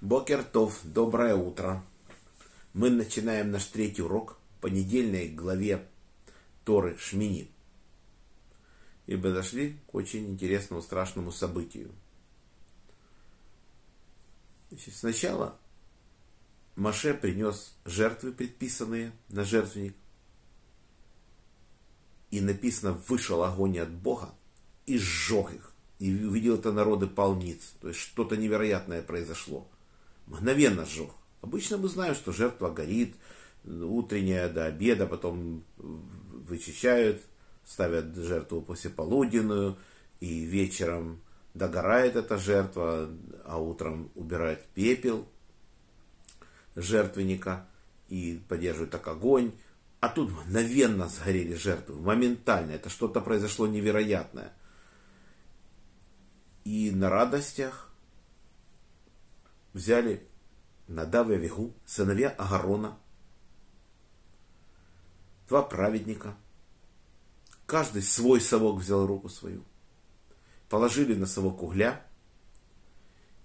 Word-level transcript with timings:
Бокертов, 0.00 0.78
доброе 0.84 1.34
утро. 1.34 1.84
Мы 2.72 2.88
начинаем 2.88 3.50
наш 3.50 3.64
третий 3.64 4.02
урок 4.02 4.38
по 4.60 4.68
недельной 4.68 5.28
главе 5.28 5.88
Торы 6.64 6.96
Шмини. 6.98 7.50
И 9.06 9.16
мы 9.16 9.32
дошли 9.32 9.76
к 9.88 9.96
очень 9.96 10.30
интересному, 10.30 10.82
страшному 10.82 11.32
событию. 11.32 11.90
Значит, 14.70 14.94
сначала 14.94 15.58
Маше 16.76 17.12
принес 17.12 17.74
жертвы, 17.84 18.30
предписанные 18.30 19.10
на 19.30 19.42
жертвенник. 19.42 19.96
И 22.30 22.40
написано, 22.40 22.92
вышел 22.92 23.42
огонь 23.42 23.80
от 23.80 23.90
Бога 23.90 24.32
и 24.86 24.96
сжег 24.96 25.50
их. 25.54 25.72
И 25.98 26.24
увидел 26.24 26.54
это 26.54 26.70
народы 26.70 27.08
полниц. 27.08 27.72
То 27.80 27.88
есть 27.88 27.98
что-то 27.98 28.36
невероятное 28.36 29.02
произошло 29.02 29.68
мгновенно 30.28 30.84
сжег. 30.84 31.10
Обычно 31.40 31.78
мы 31.78 31.88
знаем, 31.88 32.14
что 32.14 32.32
жертва 32.32 32.70
горит, 32.70 33.14
утренняя 33.64 34.48
до 34.48 34.66
обеда, 34.66 35.06
потом 35.06 35.64
вычищают, 35.76 37.22
ставят 37.64 38.14
жертву 38.16 38.62
после 38.62 38.90
полуденную, 38.90 39.76
и 40.20 40.40
вечером 40.40 41.20
догорает 41.54 42.16
эта 42.16 42.38
жертва, 42.38 43.10
а 43.44 43.58
утром 43.58 44.10
убирают 44.14 44.60
пепел 44.74 45.26
жертвенника 46.74 47.66
и 48.08 48.40
поддерживают 48.48 48.90
так 48.90 49.06
огонь. 49.08 49.52
А 50.00 50.08
тут 50.08 50.30
мгновенно 50.30 51.08
сгорели 51.08 51.54
жертвы, 51.54 52.00
моментально. 52.00 52.72
Это 52.72 52.88
что-то 52.88 53.20
произошло 53.20 53.66
невероятное. 53.66 54.52
И 56.64 56.90
на 56.92 57.10
радостях 57.10 57.92
взяли 59.78 60.26
Надав 60.88 61.30
и 61.30 61.34
Авигу, 61.34 61.72
сыновья 61.86 62.30
Агарона, 62.30 62.98
два 65.48 65.62
праведника. 65.62 66.36
Каждый 67.64 68.02
свой 68.02 68.40
совок 68.40 68.80
взял 68.80 69.06
руку 69.06 69.28
свою, 69.28 69.62
положили 70.68 71.14
на 71.14 71.26
совок 71.26 71.62
угля 71.62 72.04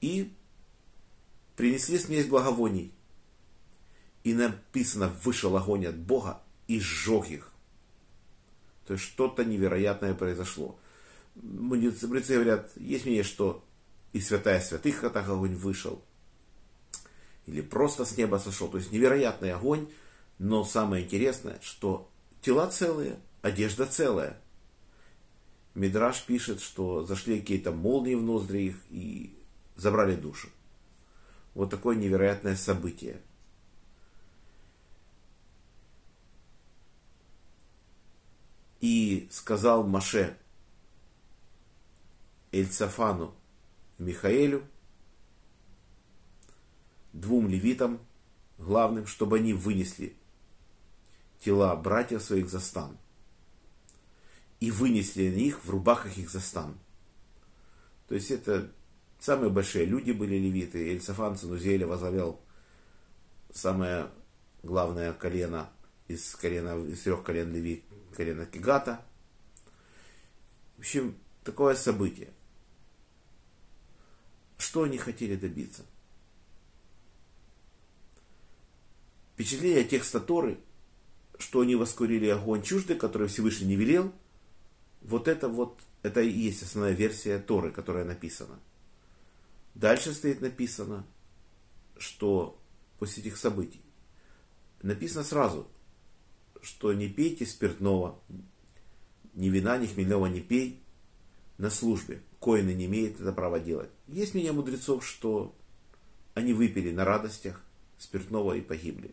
и 0.00 0.32
принесли 1.56 1.98
смесь 1.98 2.26
благовоний. 2.26 2.94
И 4.22 4.32
написано, 4.32 5.08
вышел 5.22 5.54
огонь 5.56 5.86
от 5.86 5.98
Бога 5.98 6.42
и 6.68 6.80
сжег 6.80 7.28
их. 7.28 7.52
То 8.86 8.94
есть 8.94 9.04
что-то 9.04 9.44
невероятное 9.44 10.14
произошло. 10.14 10.78
Мудрецы 11.34 12.34
говорят, 12.34 12.70
есть 12.76 13.04
мнение, 13.04 13.24
что 13.24 13.62
и 14.12 14.20
святая 14.20 14.60
святых, 14.60 15.00
когда 15.00 15.20
огонь 15.20 15.56
вышел– 15.56 16.02
или 17.46 17.60
просто 17.60 18.04
с 18.04 18.16
неба 18.16 18.36
сошел. 18.36 18.68
То 18.68 18.78
есть 18.78 18.92
невероятный 18.92 19.52
огонь, 19.52 19.88
но 20.38 20.64
самое 20.64 21.04
интересное, 21.04 21.58
что 21.62 22.10
тела 22.40 22.66
целые, 22.68 23.18
одежда 23.42 23.86
целая. 23.86 24.40
Мидраш 25.74 26.22
пишет, 26.24 26.60
что 26.60 27.04
зашли 27.04 27.40
какие-то 27.40 27.72
молнии 27.72 28.14
в 28.14 28.22
ноздри 28.22 28.68
их 28.68 28.76
и 28.90 29.36
забрали 29.76 30.14
душу. 30.14 30.48
Вот 31.54 31.70
такое 31.70 31.96
невероятное 31.96 32.56
событие. 32.56 33.20
И 38.80 39.28
сказал 39.30 39.84
Маше 39.84 40.36
Эльцафану 42.52 43.34
Михаэлю, 43.98 44.62
двум 47.14 47.48
левитам 47.48 48.00
главным, 48.58 49.06
чтобы 49.06 49.38
они 49.38 49.54
вынесли 49.54 50.14
тела 51.38 51.74
братьев 51.76 52.22
своих 52.22 52.50
за 52.50 52.60
стан. 52.60 52.98
И 54.60 54.70
вынесли 54.70 55.24
их 55.24 55.64
в 55.64 55.70
рубахах 55.70 56.18
их 56.18 56.30
за 56.30 56.40
стан. 56.40 56.78
То 58.08 58.14
есть 58.14 58.30
это 58.30 58.70
самые 59.18 59.50
большие 59.50 59.84
люди 59.84 60.12
были 60.12 60.36
левиты. 60.36 60.90
Эльсафан 60.90 61.36
Санузеля 61.36 61.86
возглавлял 61.86 62.40
самое 63.52 64.08
главное 64.62 65.12
колено 65.12 65.70
из, 66.08 66.34
колена, 66.34 66.82
из 66.86 67.02
трех 67.02 67.22
колен 67.22 67.52
Леви, 67.52 67.84
колено 68.16 68.46
Кигата. 68.46 69.04
В 70.76 70.80
общем, 70.80 71.16
такое 71.44 71.74
событие. 71.74 72.30
Что 74.58 74.84
они 74.84 74.98
хотели 74.98 75.36
добиться? 75.36 75.84
Впечатление 79.34 79.84
текста 79.84 80.20
Торы, 80.20 80.58
что 81.38 81.60
они 81.60 81.74
воскурили 81.74 82.28
огонь 82.28 82.62
чуждый, 82.62 82.96
который 82.96 83.26
Всевышний 83.28 83.66
не 83.66 83.76
велел, 83.76 84.12
вот 85.02 85.26
это 85.26 85.48
вот, 85.48 85.80
это 86.02 86.20
и 86.20 86.30
есть 86.30 86.62
основная 86.62 86.92
версия 86.92 87.38
Торы, 87.38 87.72
которая 87.72 88.04
написана. 88.04 88.58
Дальше 89.74 90.14
стоит 90.14 90.40
написано, 90.40 91.04
что 91.98 92.58
после 92.98 93.24
этих 93.24 93.36
событий 93.36 93.80
написано 94.82 95.24
сразу, 95.24 95.66
что 96.62 96.92
не 96.92 97.08
пейте 97.08 97.44
спиртного, 97.44 98.20
ни 99.34 99.48
вина, 99.48 99.76
ни 99.78 99.86
хмельного 99.86 100.26
не 100.26 100.40
пей 100.40 100.80
на 101.58 101.70
службе. 101.70 102.22
Коины 102.40 102.72
не 102.72 102.86
имеют 102.86 103.20
это 103.20 103.32
права 103.32 103.58
делать. 103.58 103.90
Есть 104.06 104.34
мнение 104.34 104.52
мудрецов, 104.52 105.04
что 105.04 105.56
они 106.34 106.52
выпили 106.52 106.92
на 106.92 107.04
радостях 107.04 107.60
спиртного 107.98 108.54
и 108.54 108.60
погибли. 108.60 109.12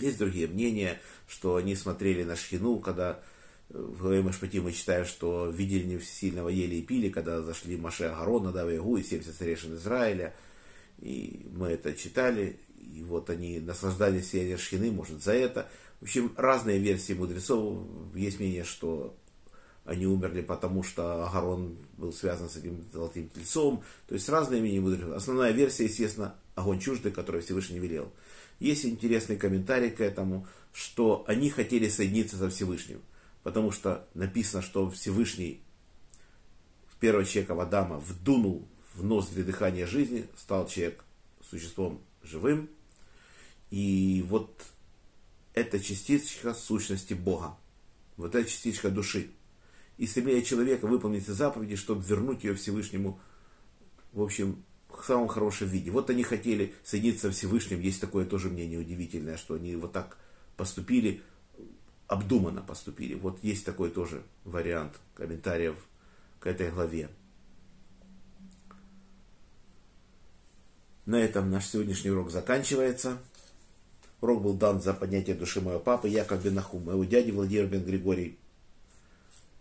Есть 0.00 0.18
другие 0.18 0.46
мнения, 0.46 1.00
что 1.28 1.56
они 1.56 1.76
смотрели 1.76 2.24
на 2.24 2.36
шхину, 2.36 2.78
когда 2.78 3.20
э, 3.68 3.78
в 3.78 4.02
главе 4.02 4.22
Машпати 4.22 4.60
мы 4.60 4.72
читаем, 4.72 5.04
что 5.04 5.50
видели 5.50 5.84
не 5.84 6.00
сильного 6.00 6.48
ели 6.48 6.76
и 6.76 6.82
пили, 6.82 7.10
когда 7.10 7.42
зашли 7.42 7.76
Маше 7.76 8.04
Агарон, 8.04 8.44
Надав 8.44 8.70
Ягу 8.70 8.96
и 8.96 9.02
70 9.02 9.34
старейшин 9.34 9.74
Израиля. 9.76 10.34
И 10.98 11.46
мы 11.52 11.68
это 11.68 11.94
читали, 11.94 12.58
и 12.78 13.02
вот 13.02 13.30
они 13.30 13.60
наслаждались 13.60 14.34
ели 14.34 14.56
шхины, 14.56 14.90
может, 14.90 15.22
за 15.22 15.32
это. 15.32 15.68
В 16.00 16.04
общем, 16.04 16.32
разные 16.36 16.78
версии 16.78 17.12
мудрецов. 17.12 17.78
Есть 18.14 18.38
мнение, 18.38 18.64
что 18.64 19.16
они 19.84 20.06
умерли 20.06 20.42
потому, 20.42 20.82
что 20.82 21.26
Агарон 21.26 21.76
был 21.96 22.12
связан 22.12 22.48
с 22.48 22.56
этим 22.56 22.84
золотым 22.92 23.28
тельцом. 23.28 23.82
То 24.06 24.14
есть 24.14 24.28
разные 24.28 24.60
мнения 24.60 24.80
мудрецов. 24.80 25.12
Основная 25.12 25.52
версия, 25.52 25.84
естественно, 25.84 26.34
огонь 26.54 26.80
чуждый, 26.80 27.12
который 27.12 27.40
Всевышний 27.40 27.78
велел. 27.78 28.12
Есть 28.60 28.84
интересный 28.84 29.36
комментарий 29.36 29.90
к 29.90 30.00
этому, 30.00 30.46
что 30.72 31.24
они 31.26 31.48
хотели 31.50 31.88
соединиться 31.88 32.36
со 32.36 32.50
Всевышним, 32.50 33.00
потому 33.42 33.72
что 33.72 34.06
написано, 34.14 34.62
что 34.62 34.90
Всевышний 34.90 35.62
в 36.86 36.96
первого 36.96 37.24
человека 37.24 37.60
Адама 37.60 37.98
вдунул 37.98 38.68
в 38.94 39.02
ноздри 39.02 39.42
дыхания 39.42 39.86
жизни, 39.86 40.26
стал 40.36 40.68
человек 40.68 41.02
существом 41.48 42.02
живым, 42.22 42.68
и 43.70 44.24
вот 44.28 44.62
эта 45.54 45.80
частичка 45.80 46.52
сущности 46.52 47.14
Бога, 47.14 47.56
вот 48.18 48.34
эта 48.34 48.48
частичка 48.48 48.90
души. 48.90 49.30
И 49.96 50.06
стремление 50.06 50.44
человека 50.44 50.86
выполнить 50.86 51.26
заповеди, 51.26 51.76
чтобы 51.76 52.04
вернуть 52.04 52.44
ее 52.44 52.54
Всевышнему, 52.54 53.18
в 54.12 54.22
общем, 54.22 54.62
самом 55.04 55.28
хорошем 55.28 55.68
виде. 55.68 55.90
Вот 55.90 56.10
они 56.10 56.22
хотели 56.22 56.74
соединиться 56.84 57.28
со 57.28 57.32
Всевышним. 57.32 57.80
Есть 57.80 58.00
такое 58.00 58.24
тоже 58.24 58.48
мнение 58.48 58.78
удивительное, 58.78 59.36
что 59.36 59.54
они 59.54 59.74
вот 59.76 59.92
так 59.92 60.18
поступили, 60.56 61.22
обдуманно 62.06 62.62
поступили. 62.62 63.14
Вот 63.14 63.38
есть 63.42 63.64
такой 63.64 63.90
тоже 63.90 64.22
вариант 64.44 64.94
комментариев 65.14 65.76
к 66.38 66.46
этой 66.46 66.70
главе. 66.70 67.08
На 71.06 71.16
этом 71.16 71.50
наш 71.50 71.66
сегодняшний 71.66 72.10
урок 72.10 72.30
заканчивается. 72.30 73.18
Урок 74.20 74.42
был 74.42 74.54
дан 74.54 74.82
за 74.82 74.92
поднятие 74.92 75.34
души 75.34 75.60
моего 75.60 75.80
папы 75.80 76.08
Яков 76.08 76.42
бен 76.42 76.54
Нахум, 76.54 76.84
моего 76.84 77.04
дяди 77.04 77.30
Владимир 77.30 77.66
бен 77.66 77.84
Григорий, 77.84 78.38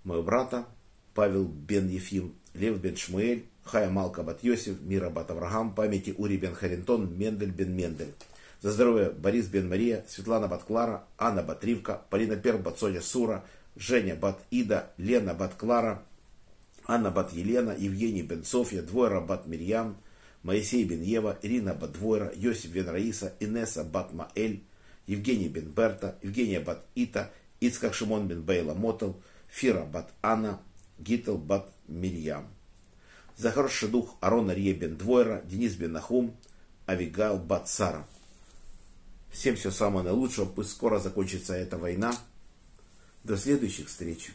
моего 0.04 0.22
брата 0.22 0.66
Павел 1.14 1.46
бен 1.46 1.88
Ефим, 1.88 2.36
Лев 2.54 2.80
бен 2.80 2.98
Шмуэль, 2.98 3.46
Хая 3.70 3.90
Малка 3.90 4.24
бат 4.24 4.44
Йосиф, 4.44 4.82
Мира 4.82 5.10
бат 5.10 5.30
Авраам, 5.30 5.76
памяти 5.76 6.16
Ури 6.18 6.38
бен 6.38 6.56
Харинтон, 6.56 7.16
Мендель 7.18 7.52
бен 7.52 7.76
Мендель. 7.76 8.14
За 8.62 8.72
здоровье 8.72 9.12
Борис 9.12 9.48
бен 9.48 9.70
Мария, 9.70 10.04
Светлана 10.08 10.48
бат 10.48 10.64
Клара, 10.64 11.04
Анна 11.20 11.44
бат 11.44 11.64
Ривка, 11.64 12.02
Полина 12.10 12.36
Пер 12.36 12.58
бат 12.58 12.80
Соня 12.80 13.02
Сура, 13.02 13.44
Женя 13.78 14.16
бат 14.16 14.40
Ида, 14.50 14.90
Лена 14.98 15.36
бат 15.36 15.54
Клара, 15.54 16.02
Анна 16.88 17.12
бат 17.12 17.32
Елена, 17.34 17.76
Евгений 17.78 18.24
бен 18.24 18.44
Софья, 18.44 18.82
Двойра 18.82 19.22
бат 19.22 19.46
Мирьям, 19.46 19.98
Моисей 20.42 20.84
бен 20.84 21.04
Ева, 21.04 21.38
Ирина 21.44 21.76
бат 21.76 21.92
Двойра, 21.92 22.32
Йосиф 22.36 22.72
бен 22.72 22.90
Раиса, 22.90 23.34
Инесса 23.40 23.84
бат 23.84 24.14
Маэль, 24.14 24.64
Евгений 25.06 25.48
бен 25.48 25.72
Берта, 25.76 26.16
Евгения 26.24 26.60
бат 26.60 26.86
Ита, 26.96 27.30
Ицкак 27.62 27.94
Шимон 27.94 28.28
бен 28.28 28.42
Бейла 28.42 28.74
Мотел, 28.74 29.22
Фира 29.48 29.86
бат 29.86 30.12
Анна, 30.24 30.60
Гитл 31.00 31.36
бат 31.36 31.70
Мирьям 31.88 32.48
за 33.40 33.52
хороший 33.52 33.88
дух 33.88 34.18
Арона 34.20 34.52
Рие 34.52 34.74
бен 34.74 34.98
Двойра, 34.98 35.42
Денис 35.46 35.74
бен 35.76 35.94
Нахум, 35.94 36.36
Авигайл 36.86 37.38
Бацара. 37.38 38.06
Всем 39.32 39.56
всего 39.56 39.72
самого 39.72 40.04
наилучшего. 40.04 40.44
Пусть 40.44 40.72
скоро 40.72 41.00
закончится 41.00 41.54
эта 41.54 41.78
война. 41.78 42.14
До 43.24 43.38
следующих 43.38 43.88
встреч. 43.88 44.32